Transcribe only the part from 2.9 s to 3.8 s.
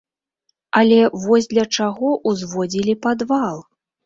падвал?